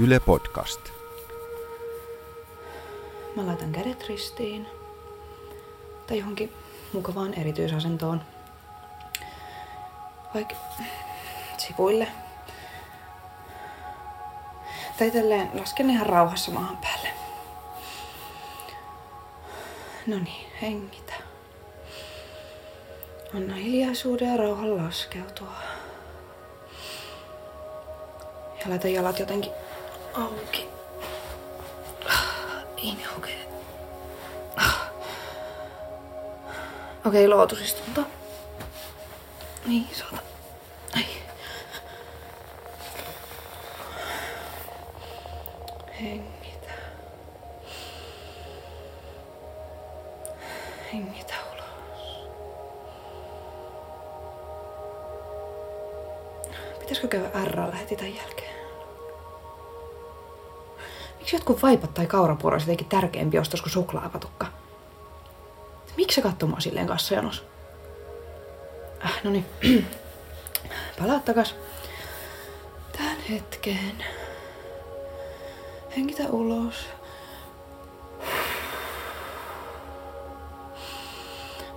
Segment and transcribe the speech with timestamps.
[0.00, 0.80] Yle Podcast.
[3.36, 4.66] Mä laitan kädet ristiin.
[6.06, 6.52] Tai johonkin
[6.92, 8.20] mukavaan erityisasentoon.
[10.34, 10.54] Vaikka
[11.58, 12.08] sivuille.
[14.98, 17.08] Tai tälleen lasken ihan rauhassa maahan päälle.
[20.06, 21.14] No niin, hengitä.
[23.34, 25.52] Anna hiljaisuuden ja rauhan laskeutua.
[28.60, 29.52] Ja laita jalat jotenkin
[30.22, 30.68] auki.
[32.82, 33.48] Niin okei.
[37.06, 38.04] Okei, lootusistunto.
[39.66, 40.22] Niin, saata.
[40.96, 41.04] Ai.
[46.00, 46.72] Hengitä.
[50.92, 52.28] Hengitä ulos.
[56.78, 58.57] Pitäisikö käydä RL heti tämän jälkeen?
[61.28, 64.46] Miksi jotkut vaipat tai kaurapuuro jotenkin tärkeämpi ostos kuin suklaapatukka?
[65.96, 67.42] Miksi se katsoo mua silleen kassajonossa?
[69.04, 69.46] Äh, no niin.
[70.98, 71.54] Palaa takas.
[72.96, 74.04] Tähän hetkeen.
[75.96, 76.86] Hengitä ulos.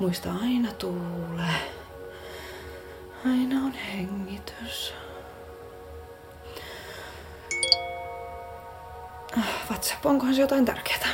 [0.00, 1.48] Muista aina tuule.
[3.26, 4.94] Aina on hengitys.
[10.04, 11.08] Onkohan se jotain tärkeää?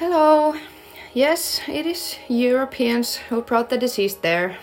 [0.00, 0.54] Hello.
[1.14, 4.56] Yes, it is Europeans who brought the disease there.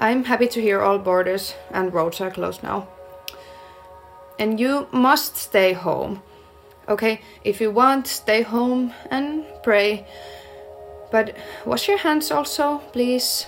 [0.00, 2.86] I'm happy to hear all borders and roads are closed now.
[4.38, 6.22] And you must stay home.
[6.88, 10.06] Okay, if you want, stay home and pray.
[11.10, 13.46] But wash your hands also, please.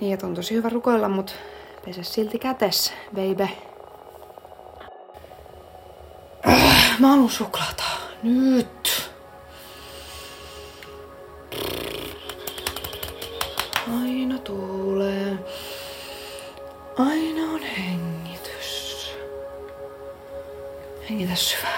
[0.00, 1.32] Niin, että on tosi hyvä rukoilla, mutta
[1.84, 3.48] pese silti kätes, baby.
[6.48, 7.82] Äh, Mä haluun suklaata.
[8.22, 9.10] Nyt.
[14.02, 15.38] Aina tuulee.
[16.98, 19.10] Aina on hengitys.
[21.10, 21.75] Hengitä syvään.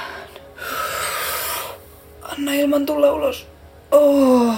[2.39, 3.47] Anna ilman tulla ulos.
[3.91, 4.55] Oh.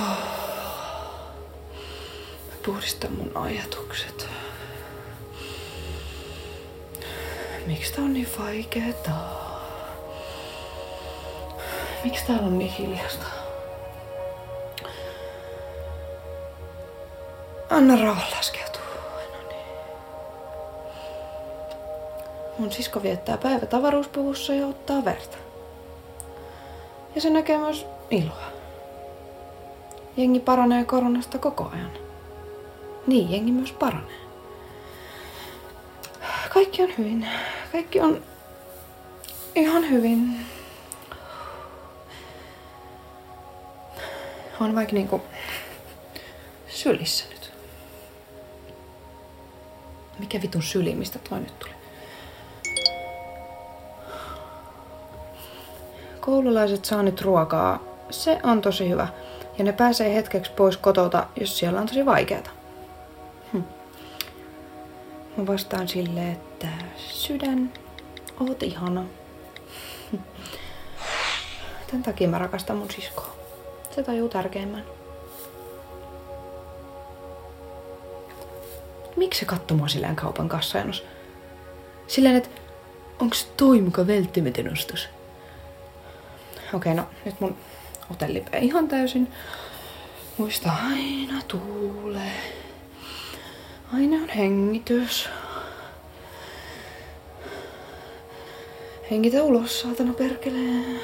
[2.48, 4.28] Mä puhdistan mun ajatukset.
[7.66, 9.10] Miksi tää on niin vaikeeta?
[12.04, 13.26] Miksi täällä on niin hiljasta?
[17.70, 18.82] Anna rauhan laskeutua.
[19.32, 19.66] No niin.
[22.58, 25.49] Mun sisko viettää päivät avaruuspuvussa ja ottaa verta.
[27.14, 28.52] Ja se näkee myös iloa.
[30.16, 31.90] Jengi paranee koronasta koko ajan.
[33.06, 34.20] Niin, jengi myös paranee.
[36.54, 37.26] Kaikki on hyvin.
[37.72, 38.22] Kaikki on
[39.54, 40.36] ihan hyvin.
[44.60, 45.22] On vaikka niinku
[46.68, 47.52] sylissä nyt.
[50.18, 51.79] Mikä vitun syli, mistä toi nyt tuli?
[56.20, 57.82] Koululaiset saa nyt ruokaa.
[58.10, 59.08] Se on tosi hyvä.
[59.58, 62.50] Ja ne pääsee hetkeksi pois kotota, jos siellä on tosi vaikeata.
[63.52, 63.62] Hm.
[65.36, 66.66] Mä vastaan silleen, että
[66.96, 67.72] sydän,
[68.40, 69.04] oot ihana.
[70.12, 70.16] Hm.
[71.90, 73.36] Tän takia mä rakastan mun siskoa.
[73.90, 74.84] Se tajuu tärkeimmän.
[79.16, 81.04] Miksi se katsoo mua silleen kaupan kassajonossa?
[82.06, 82.48] Silleen, että
[83.18, 85.08] onks toi muka välttämätön ostos?
[86.74, 87.56] Okei, no nyt mun
[88.10, 89.32] ote lipee ihan täysin.
[90.38, 92.22] Muista aina tuule.
[93.94, 95.28] Aina on hengitys.
[99.10, 101.00] Hengitä ulos, saatana perkelee.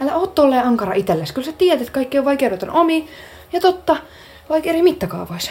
[0.00, 1.32] Älä oo tolleen ankara itelles.
[1.32, 3.08] Kyllä sä tiedät, että kaikki on vaikeudet on omi.
[3.52, 3.96] Ja totta,
[4.48, 5.50] vaikka eri mittakaavoissa.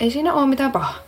[0.00, 1.05] Ei siinä oo mitään pahaa.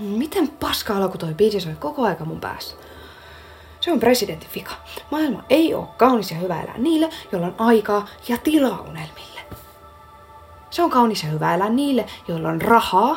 [0.00, 2.76] Miten paska alku toi biisi soi koko aika mun päässä?
[3.80, 4.72] Se on presidentin vika.
[5.10, 9.40] Maailma ei ole kaunis ja hyvä elää niille, joilla on aikaa ja tilaa unelmille.
[10.70, 13.16] Se on kaunis ja hyvä elää niille, joilla on rahaa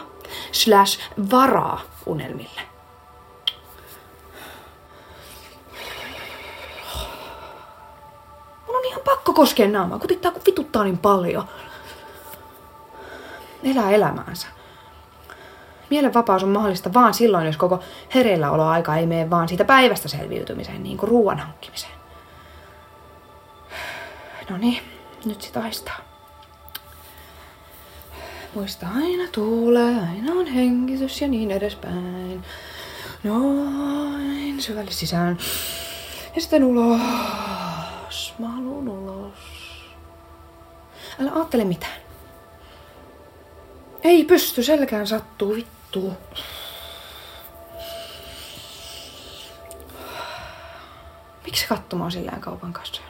[0.51, 0.99] slash
[1.31, 2.74] varaa unelmille.
[9.35, 11.47] Koskea naamaa, kutittaa kun vituttaa niin paljon.
[13.63, 14.47] elää elämäänsä.
[15.89, 17.79] Mielenvapaus on mahdollista vaan silloin, jos koko
[18.15, 21.93] hereilläoloaika ei mene vaan siitä päivästä selviytymiseen, niin kuin ruoan hankkimiseen.
[24.49, 24.83] No niin,
[25.25, 25.97] nyt sitä aistaa.
[28.53, 32.43] Muista aina tuulee, aina on hengitys ja niin edespäin.
[33.23, 35.37] Noin, syvälle sisään.
[36.35, 37.01] Ja sitten ulos.
[38.39, 39.33] Mä haluun ulos.
[41.21, 42.05] Älä ajattele mitään.
[44.03, 46.13] Ei pysty, selkään sattuu, vittu.
[51.45, 53.07] Miksi katsomaan silleen kaupan kassoja?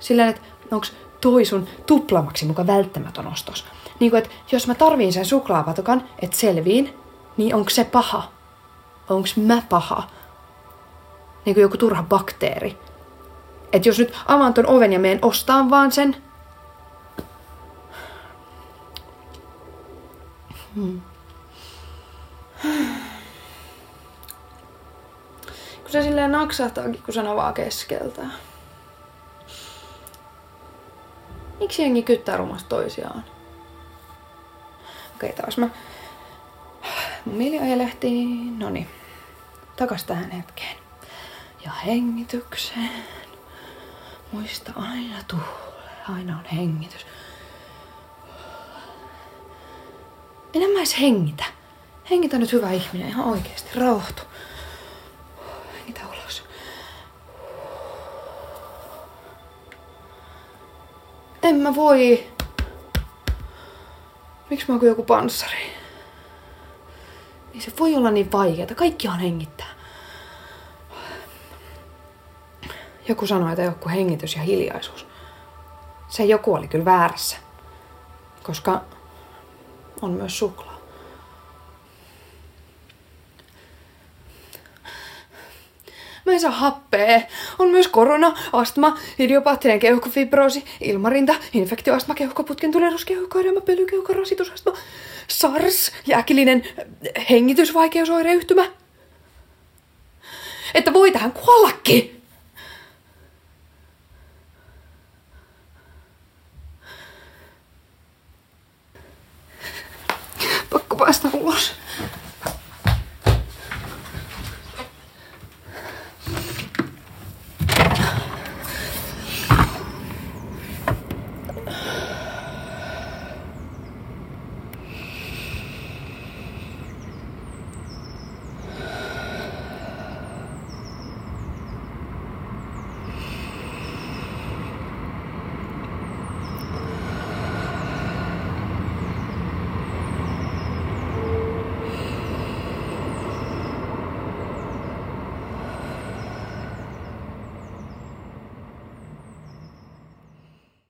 [0.00, 0.40] Silleen, että
[0.70, 3.64] onks toi sun tuplamaksi muka välttämätön ostos.
[4.00, 6.98] Niin kuin, että jos mä tarviin sen suklaapatukan, että selviin,
[7.36, 8.32] niin onko se paha?
[9.08, 10.02] Onko mä paha?
[11.44, 12.78] Niin kuin joku turha bakteeri.
[13.74, 16.16] Että jos nyt avaan ton oven ja meen ostaan vaan sen,
[20.74, 21.00] Hmm.
[25.82, 28.22] Kun se silleen naksahtaakin, kun sen avaa keskeltä.
[31.60, 33.24] Miksi jengi kyttää rumasta toisiaan?
[35.14, 35.68] Okei, taas mä...
[37.24, 38.26] Mun mieli ajelehtii.
[38.58, 38.86] Noni.
[39.76, 40.76] Takas tähän hetkeen.
[41.64, 42.90] Ja hengitykseen.
[44.32, 45.44] Muista aina tuule.
[46.08, 47.06] Aina on hengitys.
[50.54, 51.44] Enää mä edes hengitä.
[52.10, 53.78] Hengitä nyt hyvä ihminen ihan oikeesti.
[53.78, 54.22] Rauhoitu.
[55.78, 56.42] Hengitä ulos.
[61.42, 62.26] En mä voi.
[64.50, 65.72] Miksi mä oon joku panssari?
[67.54, 68.66] Ei se voi olla niin vaikeaa.
[68.74, 69.73] Kaikki on hengittää.
[73.08, 75.06] Joku sanoi, että kuin hengitys ja hiljaisuus.
[76.08, 77.36] Se joku oli kyllä väärässä.
[78.42, 78.84] Koska
[80.02, 80.74] on myös suklaa.
[86.26, 87.20] Mä en saa happea.
[87.58, 94.72] On myös korona, astma, idiopaattinen keuhkofibroosi, ilmarinta, infektioastma, keuhkoputken tulehdus, keuhkoedema, pölykeuhko, rasitusastma,
[95.28, 96.62] SARS ja äkillinen
[97.30, 98.66] hengitysvaikeusoireyhtymä.
[100.74, 102.23] Että voi tähän kuollakin!
[111.44, 111.74] what?